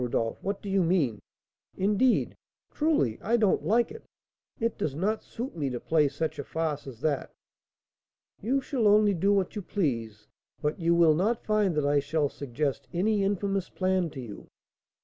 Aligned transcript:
Rodolph, 0.03 0.41
what 0.41 0.63
do 0.63 0.67
you 0.67 0.81
mean? 0.81 1.21
Indeed 1.77 2.35
truly 2.71 3.19
I 3.21 3.37
don't 3.37 3.63
like 3.63 3.91
it; 3.91 4.03
it 4.59 4.75
does 4.75 4.95
not 4.95 5.23
suit 5.23 5.55
me 5.55 5.69
to 5.69 5.79
play 5.79 6.07
such 6.07 6.39
a 6.39 6.43
farce 6.43 6.87
as 6.87 7.01
that." 7.01 7.29
"You 8.41 8.61
shall 8.61 8.87
only 8.87 9.13
do 9.13 9.31
what 9.31 9.55
you 9.55 9.61
please; 9.61 10.27
but 10.59 10.79
you 10.79 10.95
will 10.95 11.13
not 11.13 11.45
find 11.45 11.75
that 11.75 11.85
I 11.85 11.99
shall 11.99 12.29
suggest 12.29 12.87
any 12.91 13.23
infamous 13.23 13.69
plan 13.69 14.09
to 14.09 14.19
you. 14.19 14.47